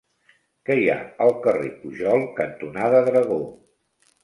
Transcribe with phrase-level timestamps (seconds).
[0.69, 0.95] Què hi ha
[1.25, 3.41] al carrer Pujol cantonada Dragó?